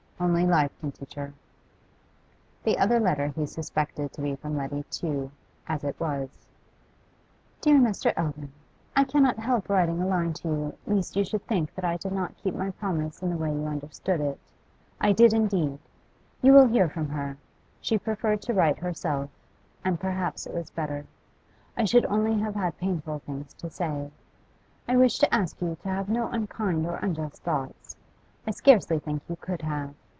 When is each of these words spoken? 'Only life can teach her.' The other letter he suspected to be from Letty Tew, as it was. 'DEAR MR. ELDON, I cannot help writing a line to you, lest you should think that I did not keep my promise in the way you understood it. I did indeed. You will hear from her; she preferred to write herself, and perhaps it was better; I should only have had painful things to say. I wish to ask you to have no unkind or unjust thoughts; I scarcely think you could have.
'Only 0.21 0.45
life 0.45 0.69
can 0.79 0.91
teach 0.91 1.15
her.' 1.15 1.33
The 2.61 2.77
other 2.77 2.99
letter 2.99 3.29
he 3.29 3.47
suspected 3.47 4.11
to 4.13 4.21
be 4.21 4.35
from 4.35 4.55
Letty 4.55 4.83
Tew, 4.91 5.31
as 5.67 5.83
it 5.83 5.99
was. 5.99 6.45
'DEAR 7.59 7.79
MR. 7.79 8.13
ELDON, 8.15 8.51
I 8.95 9.03
cannot 9.03 9.39
help 9.39 9.67
writing 9.67 9.99
a 9.99 10.05
line 10.05 10.33
to 10.33 10.47
you, 10.47 10.73
lest 10.85 11.15
you 11.15 11.23
should 11.25 11.41
think 11.47 11.73
that 11.73 11.83
I 11.83 11.97
did 11.97 12.11
not 12.11 12.37
keep 12.37 12.53
my 12.53 12.69
promise 12.69 13.23
in 13.23 13.31
the 13.31 13.35
way 13.35 13.51
you 13.51 13.65
understood 13.65 14.21
it. 14.21 14.37
I 14.99 15.11
did 15.11 15.33
indeed. 15.33 15.79
You 16.43 16.53
will 16.53 16.67
hear 16.67 16.87
from 16.87 17.09
her; 17.09 17.35
she 17.79 17.97
preferred 17.97 18.43
to 18.43 18.53
write 18.53 18.77
herself, 18.77 19.31
and 19.83 19.99
perhaps 19.99 20.45
it 20.45 20.53
was 20.53 20.69
better; 20.69 21.07
I 21.75 21.85
should 21.85 22.05
only 22.05 22.37
have 22.41 22.53
had 22.53 22.77
painful 22.77 23.23
things 23.25 23.55
to 23.55 23.71
say. 23.71 24.11
I 24.87 24.97
wish 24.97 25.17
to 25.17 25.33
ask 25.33 25.59
you 25.63 25.75
to 25.81 25.89
have 25.89 26.09
no 26.09 26.27
unkind 26.27 26.85
or 26.85 26.97
unjust 26.97 27.41
thoughts; 27.41 27.95
I 28.45 28.51
scarcely 28.51 28.99
think 28.99 29.23
you 29.27 29.35
could 29.35 29.63
have. 29.63 29.95